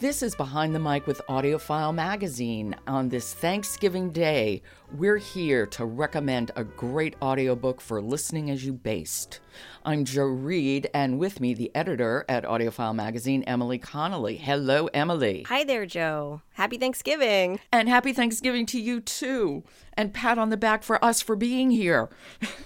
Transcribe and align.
This 0.00 0.22
is 0.22 0.36
Behind 0.36 0.72
the 0.72 0.78
Mic 0.78 1.08
with 1.08 1.20
AudioFile 1.28 1.92
Magazine. 1.92 2.76
On 2.86 3.08
this 3.08 3.34
Thanksgiving 3.34 4.10
Day, 4.10 4.62
we're 4.96 5.16
here 5.16 5.66
to 5.66 5.86
recommend 5.86 6.52
a 6.54 6.62
great 6.62 7.16
audiobook 7.20 7.80
for 7.80 8.00
listening 8.00 8.48
as 8.48 8.64
you 8.64 8.72
baste. 8.72 9.40
I'm 9.84 10.04
Joe 10.04 10.22
Reed, 10.22 10.88
and 10.94 11.18
with 11.18 11.40
me, 11.40 11.52
the 11.52 11.72
editor 11.74 12.24
at 12.28 12.44
AudioFile 12.44 12.94
Magazine, 12.94 13.42
Emily 13.42 13.78
Connolly. 13.78 14.36
Hello, 14.36 14.86
Emily. 14.94 15.44
Hi 15.48 15.64
there, 15.64 15.84
Joe. 15.84 16.42
Happy 16.58 16.76
Thanksgiving. 16.76 17.60
And 17.70 17.88
happy 17.88 18.12
Thanksgiving 18.12 18.66
to 18.66 18.80
you, 18.80 19.00
too. 19.00 19.62
And 19.94 20.12
pat 20.12 20.38
on 20.38 20.50
the 20.50 20.56
back 20.56 20.82
for 20.82 21.02
us 21.04 21.22
for 21.22 21.36
being 21.36 21.70
here. 21.70 22.08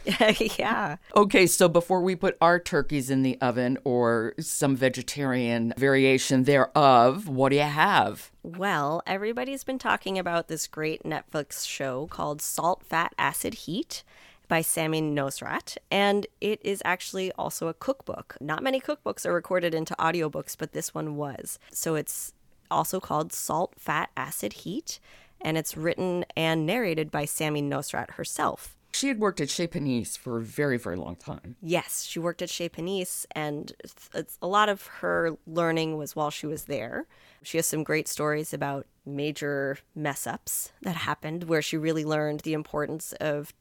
yeah. 0.59 0.97
Okay, 1.15 1.47
so 1.47 1.69
before 1.69 2.01
we 2.01 2.17
put 2.17 2.39
our 2.41 2.59
turkeys 2.59 3.11
in 3.11 3.23
the 3.23 3.39
oven 3.43 3.77
or 3.85 4.33
some 4.41 4.77
vegetarian 4.77 5.75
variation 5.77 6.45
thereof, 6.45 7.29
what 7.29 7.51
do 7.51 7.57
you 7.57 7.63
have? 7.63 8.31
Well, 8.43 9.03
everybody's 9.07 9.63
been 9.63 9.79
talking 9.79 10.19
about 10.19 10.49
this 10.49 10.67
great 10.67 11.03
Netflix 11.03 11.69
show 11.69 12.07
called 12.07 12.41
Salt, 12.41 12.83
Fat, 12.87 13.13
Acid, 13.19 13.53
Heat 13.53 14.05
by 14.49 14.63
Samin 14.63 15.13
Nosrat, 15.13 15.77
and 15.91 16.27
it 16.41 16.61
is 16.65 16.81
actually 16.87 17.31
also 17.33 17.69
a 17.69 17.75
cookbook. 17.75 18.39
Not 18.41 18.63
many 18.63 18.81
cookbooks 18.81 19.27
are 19.27 19.35
recorded 19.35 19.75
into 19.75 19.95
audiobooks, 19.97 20.57
but 20.59 20.73
this 20.73 20.95
one 20.95 21.17
was. 21.17 21.59
So 21.73 21.95
it's 21.95 22.33
also 22.73 23.01
called 23.01 23.33
Salt, 23.33 23.75
Fat, 23.79 24.11
Acid, 24.17 24.53
Heat, 24.53 24.99
and 25.41 25.57
it's 25.57 25.77
written 25.77 26.25
and 26.37 26.67
narrated 26.67 27.11
by 27.11 27.25
Samin 27.25 27.69
Nosrat 27.69 28.13
herself. 28.13 28.77
She 28.95 29.09
had 29.09 29.21
worked 29.21 29.41
at 29.41 29.49
Chez 29.49 29.69
Panisse 29.69 30.19
for 30.19 30.37
a 30.37 30.43
very, 30.43 30.77
very 30.77 30.97
long 30.97 31.17
time. 31.17 31.57
Yes, 31.63 32.05
she 32.05 32.19
worked 32.19 32.43
at 32.43 32.51
Chez 32.51 32.69
Panisse, 32.69 33.25
and 33.33 33.73
it's, 34.15 34.39
a 34.43 34.47
lot 34.47 34.69
of 34.69 34.87
her 34.87 35.37
learning 35.47 35.97
was 35.97 36.15
while 36.15 36.31
she 36.31 36.47
was 36.47 36.65
there. 36.65 37.07
She 37.43 37.57
has 37.59 37.67
some 37.67 37.85
great 37.85 38.07
stories 38.07 38.53
about 38.53 38.87
major 39.07 39.79
mess 39.95 40.27
ups 40.27 40.73
that 40.83 40.97
happened 40.97 41.45
where 41.45 41.63
she 41.63 41.77
really 41.77 42.05
learned 42.05 42.41
the 42.41 42.53
importance 42.53 43.13
of 43.15 43.55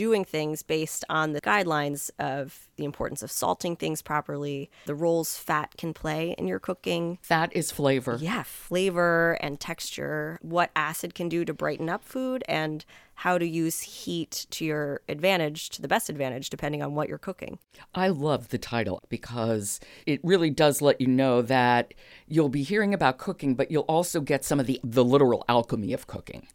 doing 0.00 0.24
things 0.24 0.62
based 0.62 1.04
on 1.10 1.34
the 1.34 1.42
guidelines 1.42 2.10
of 2.18 2.70
the 2.76 2.86
importance 2.86 3.22
of 3.22 3.30
salting 3.30 3.76
things 3.76 4.00
properly, 4.00 4.70
the 4.86 4.94
roles 4.94 5.36
fat 5.36 5.74
can 5.76 5.92
play 5.92 6.34
in 6.38 6.48
your 6.48 6.58
cooking. 6.58 7.18
Fat 7.20 7.54
is 7.54 7.70
flavor. 7.70 8.16
Yeah, 8.18 8.44
flavor 8.44 9.36
and 9.42 9.60
texture, 9.60 10.38
what 10.40 10.70
acid 10.74 11.14
can 11.14 11.28
do 11.28 11.44
to 11.44 11.52
brighten 11.52 11.90
up 11.90 12.02
food, 12.02 12.42
and 12.48 12.82
how 13.12 13.36
to 13.36 13.46
use 13.46 13.82
heat 13.82 14.46
to 14.48 14.64
your 14.64 15.02
advantage, 15.06 15.68
to 15.68 15.82
the 15.82 15.88
best 15.88 16.08
advantage, 16.08 16.48
depending 16.48 16.82
on 16.82 16.94
what 16.94 17.06
you're 17.06 17.18
cooking. 17.18 17.58
I 17.94 18.08
love 18.08 18.48
the 18.48 18.56
title 18.56 19.02
because 19.10 19.80
it 20.06 20.20
really 20.24 20.48
does 20.48 20.80
let 20.80 20.98
you 20.98 21.08
know 21.08 21.42
that 21.42 21.92
you'll 22.26 22.48
be 22.48 22.62
hearing 22.62 22.94
about 22.94 23.18
cooking, 23.18 23.54
but 23.54 23.70
you'll 23.70 23.82
also 23.82 24.22
get 24.22 24.46
some 24.46 24.60
of 24.60 24.66
the, 24.66 24.80
the 24.82 25.04
literal 25.04 25.44
alchemy 25.46 25.92
of 25.92 26.06
cooking. 26.06 26.48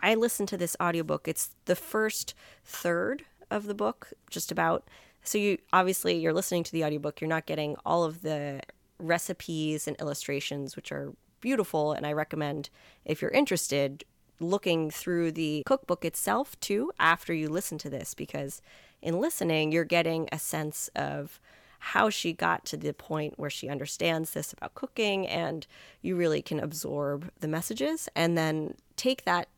I 0.00 0.14
listened 0.14 0.48
to 0.50 0.56
this 0.56 0.76
audiobook. 0.80 1.28
It's 1.28 1.50
the 1.64 1.76
first 1.76 2.34
third 2.64 3.24
of 3.50 3.66
the 3.66 3.74
book, 3.74 4.12
just 4.30 4.50
about. 4.50 4.84
So 5.22 5.38
you 5.38 5.58
obviously 5.72 6.18
you're 6.18 6.32
listening 6.32 6.64
to 6.64 6.72
the 6.72 6.84
audiobook, 6.84 7.20
you're 7.20 7.28
not 7.28 7.46
getting 7.46 7.76
all 7.84 8.04
of 8.04 8.22
the 8.22 8.60
recipes 8.98 9.86
and 9.86 9.96
illustrations 10.00 10.76
which 10.76 10.90
are 10.92 11.12
beautiful 11.40 11.92
and 11.92 12.06
I 12.06 12.12
recommend 12.12 12.70
if 13.04 13.20
you're 13.20 13.30
interested 13.30 14.04
looking 14.40 14.90
through 14.90 15.32
the 15.32 15.62
cookbook 15.66 16.04
itself 16.04 16.58
too 16.60 16.92
after 16.98 17.32
you 17.32 17.48
listen 17.48 17.78
to 17.78 17.90
this 17.90 18.14
because 18.14 18.60
in 19.02 19.20
listening 19.20 19.72
you're 19.72 19.84
getting 19.84 20.28
a 20.32 20.38
sense 20.38 20.88
of 20.94 21.40
how 21.78 22.10
she 22.10 22.32
got 22.32 22.64
to 22.64 22.76
the 22.76 22.92
point 22.92 23.38
where 23.38 23.50
she 23.50 23.68
understands 23.68 24.30
this 24.30 24.52
about 24.52 24.74
cooking 24.74 25.26
and 25.26 25.66
you 26.02 26.16
really 26.16 26.42
can 26.42 26.58
absorb 26.58 27.30
the 27.40 27.48
messages 27.48 28.08
and 28.16 28.36
then 28.36 28.74
take 28.96 29.24
that 29.24 29.48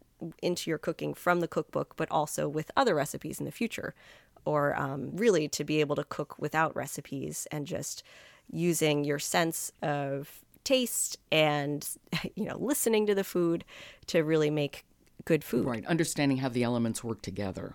into 0.43 0.71
your 0.71 0.79
cooking 0.79 1.15
from 1.15 1.41
the 1.41 1.49
cookbook, 1.49 1.95
but 1.97 2.11
also 2.11 2.49
with 2.49 2.71
other 2.77 2.95
recipes 2.95 3.39
in 3.39 3.47
the 3.47 3.53
future, 3.53 3.95
or 4.45 4.75
um, 4.77 5.11
really 5.15 5.49
to 5.49 5.65
be 5.65 5.81
able 5.81 5.97
to 5.97 6.05
cook 6.05 6.39
without 6.39 6.75
recipes 6.75 7.47
and 7.51 7.67
just 7.67 8.03
using 8.51 9.05
your 9.05 9.19
sense 9.19 9.73
of 9.83 10.43
taste 10.65 11.19
and 11.31 11.89
you 12.35 12.45
know 12.45 12.59
listening 12.59 13.07
to 13.07 13.15
the 13.15 13.25
food 13.25 13.65
to 14.07 14.23
really 14.23 14.51
make 14.51 14.85
good 15.25 15.45
food. 15.45 15.67
Right, 15.67 15.87
understanding 15.87 16.39
how 16.39 16.49
the 16.49 16.63
elements 16.63 17.05
work 17.05 17.23
together. 17.23 17.75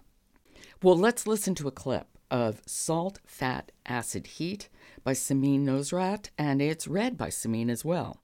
Well, 0.82 0.98
let's 0.98 1.28
listen 1.28 1.56
to 1.56 1.68
a 1.68 1.72
clip 1.72 2.08
of 2.30 2.62
Salt, 2.66 3.20
Fat, 3.26 3.72
Acid, 3.86 4.26
Heat 4.28 4.70
by 5.04 5.14
Samin 5.14 5.62
Nosrat, 5.62 6.30
and 6.38 6.62
it's 6.62 6.88
read 6.88 7.18
by 7.18 7.30
Samin 7.30 7.70
as 7.70 7.86
well. 7.86 8.23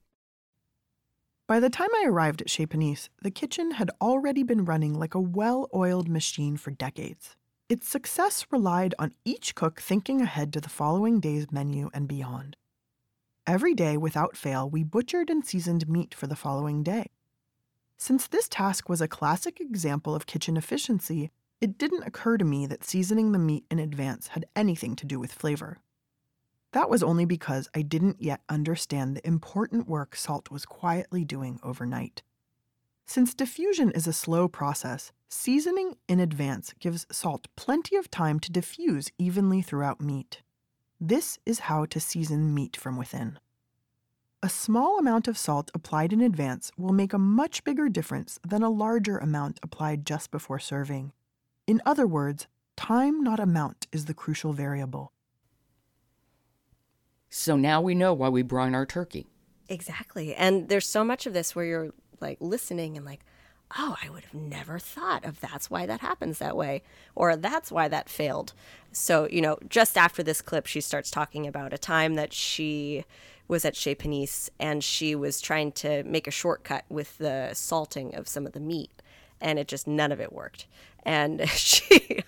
By 1.50 1.60
the 1.60 1.72
time 1.72 1.90
I 1.96 2.06
arrived 2.06 2.44
at 2.44 2.50
Chez 2.52 2.68
Panisse, 2.68 3.10
the 3.24 3.32
kitchen 3.32 3.72
had 3.72 3.90
already 4.00 4.44
been 4.44 4.66
running 4.66 4.94
like 4.94 5.16
a 5.16 5.20
well 5.20 5.68
oiled 5.74 6.08
machine 6.08 6.58
for 6.58 6.70
decades. 6.70 7.36
Its 7.68 7.90
success 7.90 8.46
relied 8.52 8.94
on 9.00 9.16
each 9.26 9.56
cook 9.56 9.82
thinking 9.82 10.22
ahead 10.22 10.54
to 10.54 10.62
the 10.62 10.70
following 10.70 11.20
day's 11.20 11.52
menu 11.52 11.90
and 11.92 12.08
beyond. 12.08 12.56
Every 13.48 13.74
day, 13.74 13.98
without 13.98 14.38
fail, 14.38 14.70
we 14.70 14.84
butchered 14.84 15.32
and 15.32 15.44
seasoned 15.44 15.90
meat 15.90 16.14
for 16.14 16.28
the 16.28 16.36
following 16.36 16.84
day. 16.84 17.08
Since 17.98 18.28
this 18.28 18.48
task 18.48 18.88
was 18.88 19.02
a 19.02 19.08
classic 19.08 19.60
example 19.60 20.14
of 20.14 20.28
kitchen 20.28 20.56
efficiency, 20.56 21.32
it 21.60 21.80
didn't 21.80 22.06
occur 22.06 22.38
to 22.38 22.46
me 22.46 22.68
that 22.68 22.84
seasoning 22.84 23.32
the 23.32 23.40
meat 23.40 23.66
in 23.72 23.80
advance 23.80 24.28
had 24.28 24.46
anything 24.56 24.96
to 24.98 25.08
do 25.08 25.20
with 25.20 25.32
flavor. 25.34 25.80
That 26.72 26.90
was 26.90 27.02
only 27.02 27.26
because 27.26 27.68
I 27.76 27.82
didn't 27.82 28.22
yet 28.22 28.42
understand 28.48 29.16
the 29.16 29.28
important 29.28 29.88
work 29.88 30.16
salt 30.16 30.52
was 30.52 30.66
quietly 30.66 31.26
doing 31.26 31.60
overnight. 31.64 32.22
Since 33.08 33.34
diffusion 33.34 33.90
is 33.92 34.06
a 34.06 34.14
slow 34.14 34.48
process, 34.48 35.12
seasoning 35.30 35.96
in 36.08 36.20
advance 36.20 36.74
gives 36.80 37.08
salt 37.12 37.48
plenty 37.56 37.96
of 37.96 38.12
time 38.12 38.40
to 38.42 38.52
diffuse 38.52 39.12
evenly 39.18 39.64
throughout 39.64 40.00
meat. 40.00 40.44
This 41.02 41.40
is 41.44 41.60
how 41.60 41.86
to 41.86 42.00
season 42.00 42.54
meat 42.54 42.78
from 42.78 42.98
within. 42.98 43.40
A 44.44 44.50
small 44.50 45.00
amount 45.00 45.28
of 45.28 45.40
salt 45.40 45.72
applied 45.74 46.14
in 46.14 46.22
advance 46.22 46.72
will 46.78 46.94
make 46.94 47.14
a 47.14 47.18
much 47.18 47.64
bigger 47.64 47.90
difference 47.90 48.40
than 48.48 48.62
a 48.62 48.70
larger 48.70 49.18
amount 49.18 49.60
applied 49.64 50.06
just 50.06 50.30
before 50.30 50.60
serving. 50.60 51.14
In 51.66 51.82
other 51.86 52.06
words, 52.06 52.48
time, 52.78 53.24
not 53.24 53.40
amount, 53.40 53.88
is 53.92 54.06
the 54.06 54.14
crucial 54.14 54.54
variable. 54.54 55.12
So 57.30 57.56
now 57.56 57.82
we 57.82 57.96
know 57.96 58.14
why 58.14 58.30
we 58.30 58.42
brine 58.42 58.76
our 58.76 58.86
turkey. 58.86 59.28
Exactly. 59.68 60.34
And 60.34 60.68
there's 60.68 60.88
so 60.88 61.04
much 61.04 61.26
of 61.26 61.34
this 61.34 61.56
where 61.56 61.66
you're 61.66 61.90
like 62.20 62.38
listening 62.42 62.98
and 62.98 63.06
like, 63.06 63.24
oh, 63.78 63.96
I 64.04 64.10
would 64.10 64.24
have 64.24 64.34
never 64.34 64.80
thought 64.80 65.24
of 65.26 65.40
that's 65.40 65.70
why 65.70 65.86
that 65.86 66.02
happens 66.02 66.40
that 66.40 66.58
way, 66.58 66.82
or 67.16 67.36
that's 67.36 67.72
why 67.72 67.88
that 67.88 68.10
failed. 68.10 68.54
So, 68.92 69.28
you 69.30 69.42
know, 69.42 69.60
just 69.70 69.98
after 69.98 70.24
this 70.24 70.42
clip, 70.42 70.66
she 70.66 70.82
starts 70.82 71.12
talking 71.12 71.46
about 71.46 71.74
a 71.74 71.78
time 71.78 72.16
that 72.16 72.34
she 72.34 73.06
was 73.48 73.66
at 73.66 73.76
Chez 73.76 73.96
Panisse 73.96 74.50
and 74.60 74.84
she 74.84 75.16
was 75.16 75.40
trying 75.42 75.72
to 75.74 76.04
make 76.04 76.28
a 76.28 76.32
shortcut 76.32 76.86
with 76.90 77.18
the 77.20 77.52
salting 77.54 78.16
of 78.16 78.28
some 78.28 78.48
of 78.48 78.54
the 78.54 78.60
meat, 78.60 78.92
and 79.40 79.60
it 79.60 79.68
just 79.68 79.88
none 79.88 80.12
of 80.12 80.20
it 80.20 80.34
worked. 80.34 80.66
And 81.04 81.48
she, 81.50 82.24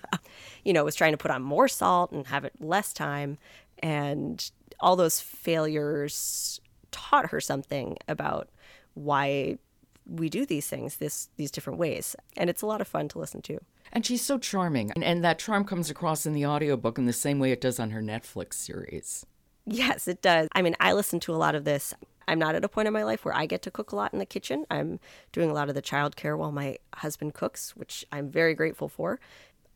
you 0.64 0.72
know, 0.72 0.84
was 0.84 0.94
trying 0.94 1.12
to 1.12 1.18
put 1.18 1.32
on 1.32 1.42
more 1.42 1.66
salt 1.66 2.12
and 2.12 2.28
have 2.28 2.44
it 2.44 2.52
less 2.60 2.92
time. 2.92 3.38
And 3.80 4.48
all 4.82 4.96
those 4.96 5.20
failures 5.20 6.60
taught 6.90 7.30
her 7.30 7.40
something 7.40 7.96
about 8.08 8.50
why 8.94 9.56
we 10.04 10.28
do 10.28 10.44
these 10.44 10.66
things 10.66 10.96
this 10.96 11.28
these 11.36 11.50
different 11.50 11.78
ways. 11.78 12.16
And 12.36 12.50
it's 12.50 12.62
a 12.62 12.66
lot 12.66 12.80
of 12.80 12.88
fun 12.88 13.08
to 13.08 13.18
listen 13.18 13.40
to. 13.42 13.58
And 13.92 14.04
she's 14.04 14.22
so 14.22 14.38
charming. 14.38 14.90
And, 14.92 15.04
and 15.04 15.24
that 15.24 15.38
charm 15.38 15.64
comes 15.64 15.90
across 15.90 16.26
in 16.26 16.32
the 16.32 16.46
audiobook 16.46 16.98
in 16.98 17.06
the 17.06 17.12
same 17.12 17.38
way 17.38 17.52
it 17.52 17.60
does 17.60 17.78
on 17.78 17.90
her 17.90 18.02
netflix 18.02 18.54
series. 18.54 19.24
Yes 19.64 20.08
it 20.08 20.20
does. 20.20 20.48
I 20.52 20.60
mean 20.60 20.76
i 20.80 20.92
listen 20.92 21.20
to 21.20 21.32
a 21.32 21.36
lot 21.36 21.54
of 21.54 21.64
this. 21.64 21.94
I'm 22.28 22.38
not 22.38 22.54
at 22.54 22.64
a 22.64 22.68
point 22.68 22.86
in 22.88 22.94
my 22.94 23.04
life 23.04 23.24
where 23.24 23.34
i 23.34 23.46
get 23.46 23.62
to 23.62 23.70
cook 23.70 23.92
a 23.92 23.96
lot 23.96 24.12
in 24.12 24.18
the 24.18 24.26
kitchen. 24.26 24.66
I'm 24.70 24.98
doing 25.30 25.50
a 25.50 25.54
lot 25.54 25.68
of 25.68 25.74
the 25.74 25.82
child 25.82 26.16
care 26.16 26.36
while 26.36 26.52
my 26.52 26.78
husband 26.96 27.34
cooks 27.34 27.76
which 27.76 28.04
i'm 28.12 28.28
very 28.28 28.54
grateful 28.54 28.88
for 28.88 29.18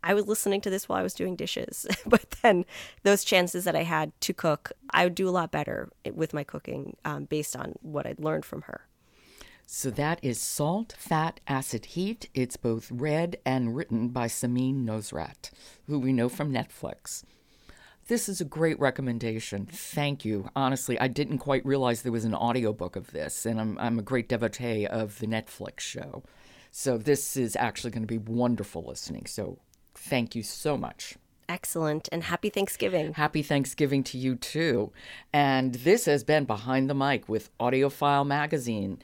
I 0.06 0.14
was 0.14 0.28
listening 0.28 0.60
to 0.60 0.70
this 0.70 0.88
while 0.88 1.00
I 1.00 1.02
was 1.02 1.14
doing 1.14 1.34
dishes. 1.34 1.84
but 2.06 2.30
then 2.42 2.64
those 3.02 3.24
chances 3.24 3.64
that 3.64 3.74
I 3.74 3.82
had 3.82 4.12
to 4.20 4.32
cook, 4.32 4.70
I 4.90 5.04
would 5.04 5.16
do 5.16 5.28
a 5.28 5.30
lot 5.30 5.50
better 5.50 5.90
with 6.14 6.32
my 6.32 6.44
cooking 6.44 6.96
um, 7.04 7.24
based 7.24 7.56
on 7.56 7.74
what 7.82 8.06
I'd 8.06 8.20
learned 8.20 8.44
from 8.44 8.62
her. 8.62 8.86
So 9.66 9.90
that 9.90 10.20
is 10.22 10.40
Salt, 10.40 10.94
Fat, 10.96 11.40
Acid, 11.48 11.86
Heat. 11.86 12.30
It's 12.34 12.56
both 12.56 12.88
read 12.92 13.38
and 13.44 13.74
written 13.74 14.10
by 14.10 14.28
Samin 14.28 14.84
Nosrat, 14.84 15.50
who 15.88 15.98
we 15.98 16.12
know 16.12 16.28
from 16.28 16.52
Netflix. 16.52 17.24
This 18.06 18.28
is 18.28 18.40
a 18.40 18.44
great 18.44 18.78
recommendation. 18.78 19.66
Thank 19.66 20.24
you. 20.24 20.48
Honestly, 20.54 20.96
I 21.00 21.08
didn't 21.08 21.38
quite 21.38 21.66
realize 21.66 22.02
there 22.02 22.12
was 22.12 22.24
an 22.24 22.36
audiobook 22.36 22.94
of 22.94 23.10
this, 23.10 23.44
and 23.44 23.60
I'm, 23.60 23.76
I'm 23.80 23.98
a 23.98 24.02
great 24.02 24.28
devotee 24.28 24.86
of 24.86 25.18
the 25.18 25.26
Netflix 25.26 25.80
show. 25.80 26.22
So 26.70 26.96
this 26.96 27.36
is 27.36 27.56
actually 27.56 27.90
going 27.90 28.04
to 28.04 28.06
be 28.06 28.18
wonderful 28.18 28.84
listening. 28.86 29.26
So 29.26 29.58
Thank 30.06 30.34
you 30.34 30.42
so 30.42 30.76
much. 30.76 31.16
Excellent. 31.48 32.08
And 32.12 32.24
happy 32.24 32.48
Thanksgiving. 32.48 33.14
Happy 33.14 33.42
Thanksgiving 33.42 34.02
to 34.04 34.18
you 34.18 34.36
too. 34.36 34.92
And 35.32 35.74
this 35.74 36.04
has 36.06 36.24
been 36.24 36.44
Behind 36.44 36.88
the 36.88 36.94
Mic 36.94 37.28
with 37.28 37.56
AudioFile 37.58 38.26
Magazine. 38.26 39.00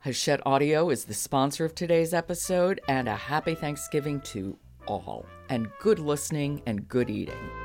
Hachette 0.00 0.40
Audio 0.46 0.88
is 0.88 1.04
the 1.04 1.14
sponsor 1.14 1.66
of 1.66 1.74
today's 1.74 2.14
episode, 2.14 2.80
and 2.88 3.06
a 3.06 3.14
happy 3.14 3.54
Thanksgiving 3.54 4.20
to 4.22 4.56
all, 4.86 5.26
and 5.50 5.68
good 5.78 5.98
listening 5.98 6.62
and 6.64 6.88
good 6.88 7.10
eating. 7.10 7.59